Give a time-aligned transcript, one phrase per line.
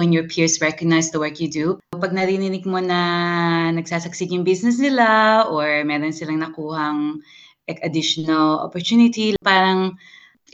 [0.00, 1.76] when your peers recognize the work you do.
[1.92, 7.20] Pag narinig mo na nagsasucceed yung business nila or meron silang nakuhang
[7.68, 10.00] additional opportunity, parang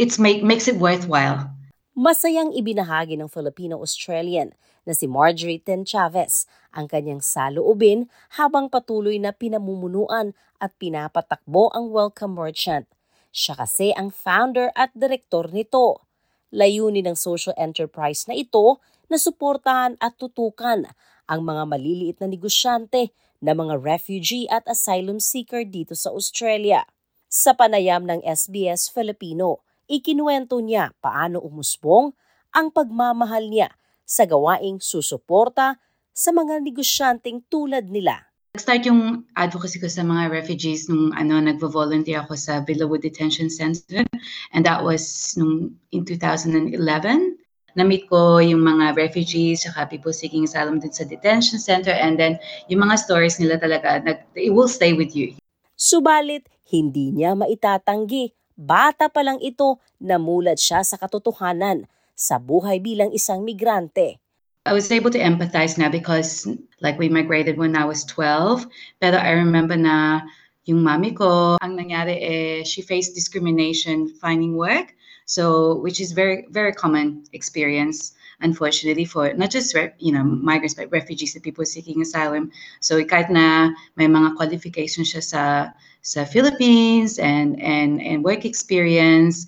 [0.03, 1.47] it's make, makes it worthwhile.
[1.95, 4.53] Masayang ibinahagi ng Filipino-Australian
[4.85, 6.45] na si Marjorie Ten Chavez
[6.75, 12.85] ang kanyang saloobin habang patuloy na pinamumunuan at pinapatakbo ang Welcome Merchant.
[13.33, 16.05] Siya kasi ang founder at direktor nito.
[16.53, 20.87] Layunin ng social enterprise na ito na suportahan at tutukan
[21.27, 23.11] ang mga maliliit na negosyante
[23.43, 26.87] na mga refugee at asylum seeker dito sa Australia.
[27.27, 29.61] Sa panayam ng SBS Filipino,
[29.91, 32.15] ikinuwento niya paano umusbong
[32.55, 33.69] ang pagmamahal niya
[34.07, 35.77] sa gawaing susuporta
[36.17, 38.25] sa mga negosyanteng tulad nila.
[38.57, 44.01] Nag-start yung advocacy ko sa mga refugees nung ano, nagvo-volunteer ako sa Villawood Detention Center.
[44.57, 47.36] And that was nung in 2011.
[47.77, 51.93] Na-meet ko yung mga refugees, saka people seeking asylum din sa detention center.
[51.93, 52.41] And then
[52.73, 55.37] yung mga stories nila talaga, nag, it will stay with you.
[55.77, 58.33] Subalit, hindi niya maitatanggi.
[58.57, 61.85] Bata pa lang ito, namulad siya sa katotohanan
[62.17, 64.17] sa buhay bilang isang migrante.
[64.67, 66.49] I was able to empathize now because
[66.81, 68.67] like we migrated when I was 12.
[68.99, 70.27] Pero I remember na
[70.67, 74.95] yung mami ko, ang nangyari eh, she faced discrimination finding work.
[75.27, 80.91] So, which is very, very common experience, unfortunately, for not just, you know, migrants, but
[80.93, 82.51] refugees and people seeking asylum.
[82.79, 85.43] So, kahit na may mga qualifications siya sa,
[86.03, 89.47] sa Philippines and, and, and work experience,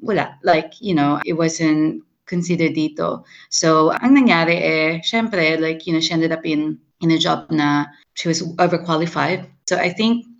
[0.00, 0.36] wala.
[0.44, 3.24] Like, you know, it wasn't considered dito.
[3.48, 7.48] So, ang nangyari eh, syempre, like, you know, she ended up in, in a job
[7.48, 9.48] na she was overqualified.
[9.64, 10.33] So, I think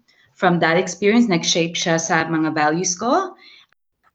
[0.45, 3.33] from that experience, nag-shape siya sa mga values ko.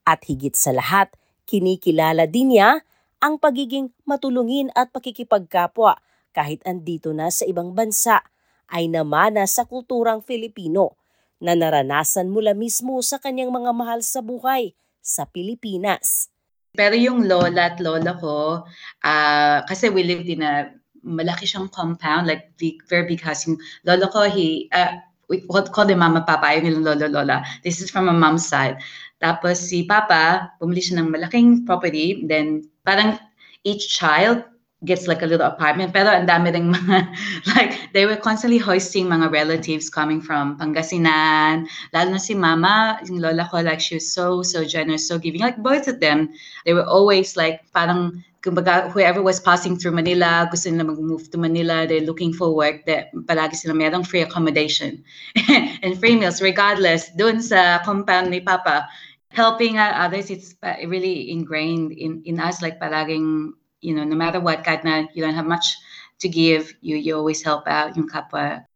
[0.06, 1.10] At higit sa lahat,
[1.50, 2.86] kinikilala din niya
[3.18, 5.98] ang pagiging matulungin at pakikipagkapwa
[6.30, 8.22] kahit andito na sa ibang bansa
[8.70, 10.94] ay namana sa kulturang Filipino
[11.42, 16.30] na naranasan mula mismo sa kanyang mga mahal sa buhay sa Pilipinas.
[16.78, 18.70] Pero yung lola at lola ko,
[19.02, 20.70] uh, kasi we lived in a
[21.02, 23.50] malaki siyang compound, like big, very big house.
[23.50, 24.94] Yung lola ko, he, uh,
[25.30, 27.46] we call them mama papa, yung lola lola.
[27.64, 28.82] This is from a mom's side.
[29.22, 32.26] Tapos si papa, bumili siya ng malaking property.
[32.26, 33.22] Then parang
[33.64, 34.44] each child
[34.86, 35.92] gets like a little apartment.
[35.92, 36.98] Pero ang dami ring mga,
[37.56, 41.68] like, they were constantly hosting mga relatives coming from Pangasinan.
[41.92, 45.42] Lalo na si mama, yung lola ko, like, she was so, so generous, so giving.
[45.42, 46.32] Like, both of them,
[46.64, 51.38] they were always like, parang, kumbaga, whoever was passing through Manila, gusto nila mag-move to
[51.38, 55.04] Manila, they're looking for work, that palagi sila merong free accommodation
[55.84, 58.88] and free meals, regardless, dun sa compound ni Papa,
[59.36, 60.56] helping others, it's
[60.88, 63.52] really ingrained in, in us, like palaging
[63.82, 65.80] you know, no matter what, kahit na you don't have much
[66.20, 68.68] to give, you, you always help out yung kapwa.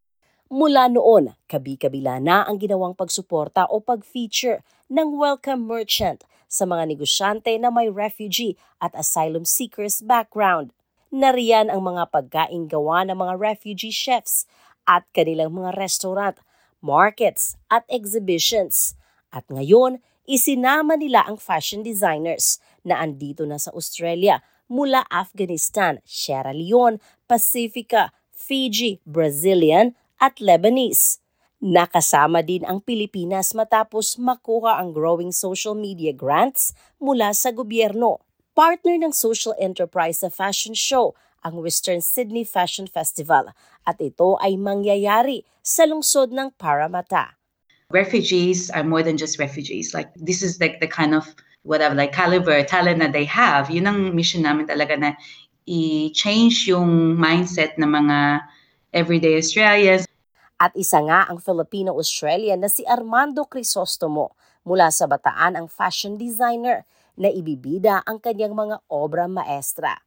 [0.54, 7.50] Mula noon, kabi-kabila na ang ginawang pagsuporta o pag-feature ng Welcome Merchant sa mga negosyante
[7.58, 10.70] na may refugee at asylum seekers background.
[11.10, 14.46] Nariyan ang mga pagkain gawa ng mga refugee chefs
[14.86, 16.38] at kanilang mga restaurant,
[16.86, 18.94] markets at exhibitions.
[19.34, 26.54] At ngayon, isinama nila ang fashion designers na andito na sa Australia mula Afghanistan, Sierra
[26.54, 31.24] Leone, Pacifica, Fiji, Brazilian at Lebanese.
[31.64, 38.20] Nakasama din ang Pilipinas matapos makuha ang growing social media grants mula sa gobyerno.
[38.52, 43.56] Partner ng social enterprise sa fashion show ang Western Sydney Fashion Festival
[43.88, 47.40] at ito ay mangyayari sa lungsod ng Parramatta.
[47.96, 49.96] Refugees are more than just refugees.
[49.96, 51.32] Like this is like the kind of
[51.64, 55.10] whatever, like caliber, talent na they have, yun ang mission namin talaga na
[55.64, 58.18] i-change yung mindset ng mga
[58.92, 60.04] everyday Australians.
[60.60, 66.88] At isa nga ang Filipino-Australian na si Armando Crisostomo mula sa Bataan ang fashion designer
[67.20, 70.04] na ibibida ang kanyang mga obra maestra.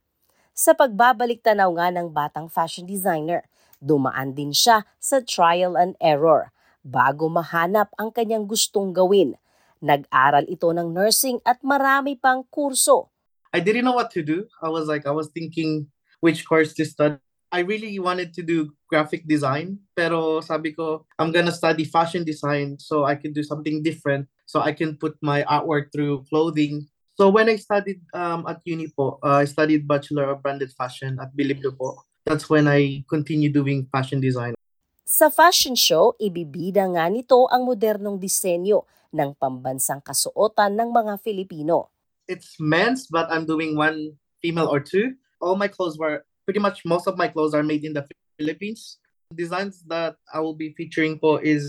[0.56, 3.44] Sa pagbabalik tanaw nga ng batang fashion designer,
[3.76, 9.36] dumaan din siya sa trial and error bago mahanap ang kanyang gustong gawin
[9.84, 13.12] Nag-aral ito ng nursing at marami pang kurso.
[13.52, 14.48] I didn't know what to do.
[14.60, 15.88] I was like, I was thinking
[16.20, 17.16] which course to study.
[17.52, 22.76] I really wanted to do graphic design, pero sabi ko, I'm gonna study fashion design
[22.76, 24.26] so I can do something different.
[24.44, 26.90] So I can put my artwork through clothing.
[27.16, 31.16] So when I studied um, at uni po, uh, I studied Bachelor of Branded Fashion
[31.16, 32.02] at Bilibdo po.
[32.26, 34.58] That's when I continued doing fashion design.
[35.06, 41.90] Sa fashion show, ibibida nga nito ang modernong disenyo ng pambansang kasuotan ng mga Filipino.
[42.26, 45.14] It's men's but I'm doing one female or two.
[45.40, 48.06] All my clothes were pretty much most of my clothes are made in the
[48.38, 48.98] Philippines.
[49.34, 51.66] Designs that I will be featuring for is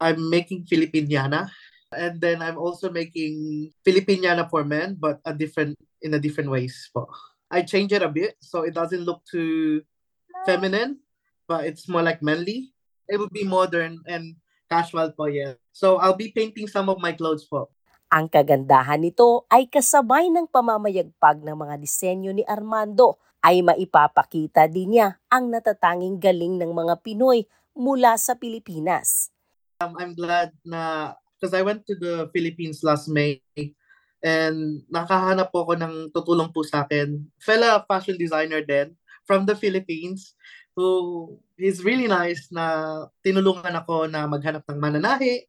[0.00, 1.50] I'm making Filipiniana.
[1.90, 6.88] And then I'm also making Filipiniana for men, but a different in a different ways.
[6.94, 7.10] Po.
[7.50, 9.82] I change it a bit so it doesn't look too
[10.46, 11.02] feminine,
[11.50, 12.70] but it's more like manly.
[13.10, 14.38] It would be modern and
[14.70, 15.58] casual po, yeah.
[15.74, 17.74] So I'll be painting some of my clothes po.
[18.10, 24.94] Ang kagandahan nito ay kasabay ng pamamayagpag ng mga disenyo ni Armando ay maipapakita din
[24.98, 29.30] niya ang natatanging galing ng mga Pinoy mula sa Pilipinas.
[29.80, 33.40] Um, I'm glad na because I went to the Philippines last May
[34.20, 37.24] and nakahanap po ako ng tutulong po sa akin.
[37.40, 38.92] Fellow fashion designer din
[39.24, 40.36] from the Philippines
[40.76, 45.44] who is really nice na tinulungan ako na maghanap ng mananahi,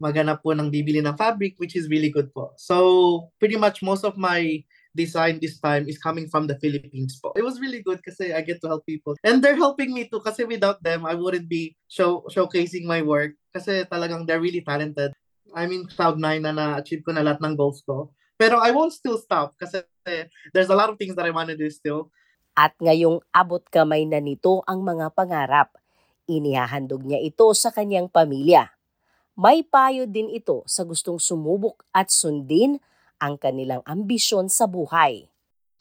[0.00, 2.52] maghanap po ng bibili ng fabric which is really good po.
[2.58, 4.62] So pretty much most of my
[4.94, 7.34] design this time is coming from the Philippines po.
[7.34, 9.18] It was really good kasi I get to help people.
[9.26, 13.34] And they're helping me too kasi without them, I wouldn't be show showcasing my work
[13.50, 15.12] kasi talagang they're really talented.
[15.54, 18.10] I'm in cloud nine na na-achieve ko na lahat ng goals ko.
[18.34, 19.82] Pero I won't still stop kasi
[20.54, 22.10] there's a lot of things that I want to do still.
[22.54, 25.74] At ngayong abot kamay na nito ang mga pangarap.
[26.30, 28.70] Inihahandog niya ito sa kanyang pamilya.
[29.34, 32.78] May payo din ito sa gustong sumubok at sundin
[33.18, 35.26] ang kanilang ambisyon sa buhay.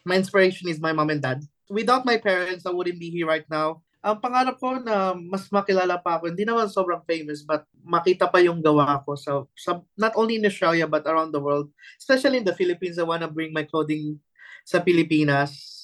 [0.02, 1.46] My inspiration is my mom and dad.
[1.70, 3.86] Without my parents, I wouldn't be here right now.
[4.04, 8.42] Ang pangarap ko na mas makilala pa ako, hindi naman sobrang famous, but makita pa
[8.42, 11.70] yung gawa ko sa, sa not only in Australia, but around the world.
[12.02, 14.18] Especially in the Philippines, I wanna bring my clothing
[14.66, 15.83] sa Pilipinas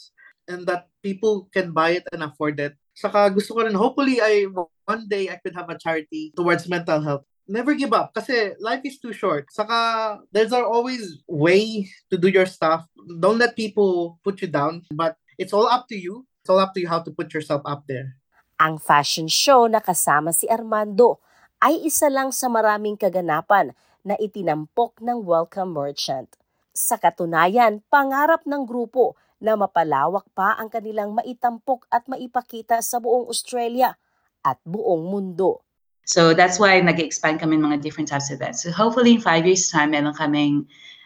[0.49, 2.73] and that people can buy it and afford it.
[2.97, 4.49] Saka gusto ko rin, hopefully, I
[4.83, 8.85] one day I could have a charity towards mental health never give up kasi life
[8.85, 9.49] is too short.
[9.49, 12.85] Saka there's always way to do your stuff.
[13.17, 16.29] Don't let people put you down, but it's all up to you.
[16.45, 18.15] It's all up to you how to put yourself up there.
[18.61, 21.17] Ang fashion show na kasama si Armando
[21.59, 23.73] ay isa lang sa maraming kaganapan
[24.05, 26.29] na itinampok ng Welcome Merchant.
[26.71, 33.31] Sa katunayan, pangarap ng grupo na mapalawak pa ang kanilang maitampok at maipakita sa buong
[33.31, 33.95] Australia
[34.43, 35.63] at buong mundo.
[36.03, 38.65] So that's why nag-expand kami mga different types of events.
[38.65, 40.65] So hopefully in five years time, meron kaming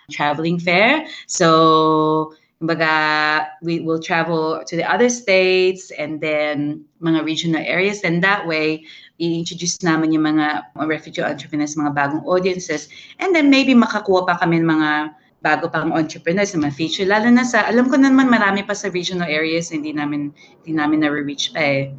[0.10, 1.06] traveling fair.
[1.28, 2.34] So
[2.64, 8.00] kumbaga, we will travel to the other states and then mga regional areas.
[8.08, 8.88] And that way,
[9.20, 12.88] i-introduce namin yung mga, refugee entrepreneurs, mga bagong audiences.
[13.20, 15.12] And then maybe makakuha pa kami mga
[15.44, 17.04] bago pang entrepreneurs na ma-feature.
[17.04, 20.32] Lalo na sa, alam ko naman marami pa sa regional areas hindi namin,
[20.64, 21.92] hindi namin na-reach pa eh.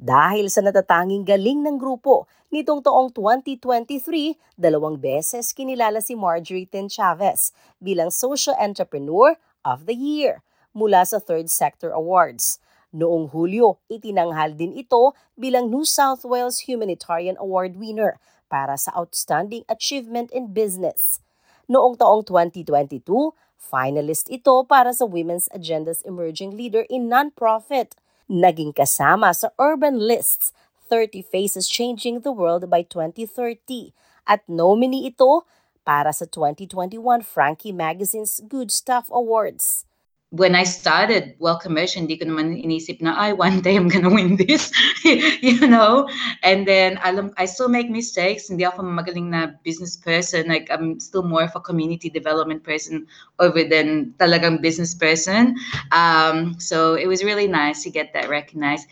[0.00, 6.88] Dahil sa natatanging galing ng grupo, nitong taong 2023, dalawang beses kinilala si Marjorie Ten
[6.88, 7.52] Chavez
[7.82, 10.40] bilang Social Entrepreneur of the Year
[10.72, 12.62] mula sa Third Sector Awards.
[12.96, 18.16] Noong Hulyo, itinanghal din ito bilang New South Wales Humanitarian Award winner
[18.48, 21.22] para sa Outstanding Achievement in Business.
[21.70, 23.06] Noong taong 2022,
[23.54, 27.94] finalist ito para sa Women's Agenda's Emerging Leader in Nonprofit–
[28.30, 30.54] naging kasama sa Urban List's
[30.86, 33.90] 30 Faces Changing the World by 2030
[34.22, 35.42] at nominee ito
[35.82, 39.82] para sa 2021 Frankie Magazine's Good Stuff Awards
[40.30, 44.10] when I started Welcome Merchant, hindi ko naman inisip na, ay, one day I'm gonna
[44.10, 44.70] win this,
[45.42, 46.06] you know?
[46.46, 48.46] And then, alam, I still make mistakes.
[48.46, 50.46] Hindi ako magaling na business person.
[50.46, 53.10] Like, I'm still more of a community development person
[53.42, 55.58] over than talagang business person.
[55.90, 58.86] Um, so, it was really nice to get that recognized.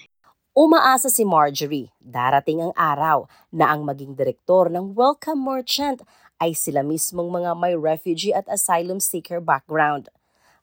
[0.58, 6.02] Umaasa si Marjorie, darating ang araw na ang maging direktor ng Welcome Merchant
[6.42, 10.10] ay sila mismong mga may refugee at asylum seeker background.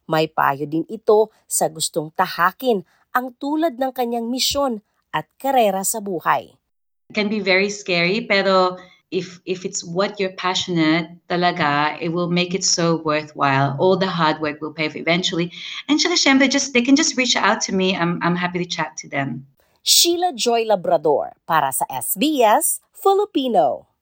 [0.06, 2.86] May payo din ito sa gustong tahakin
[3.16, 6.54] ang tulad ng kanyang misyon at karera sa buhay.
[7.10, 8.78] It can be very scary pero
[9.16, 13.78] if if it's what you're passionate talaga, it will make it so worthwhile.
[13.80, 15.56] All the hard work will pay for eventually.
[15.88, 17.96] And saka syempre, just, they can just reach out to me.
[17.96, 19.48] I'm, I'm happy to chat to them.
[19.86, 23.95] Sheila Joy Labrador para sa SBS Filipino.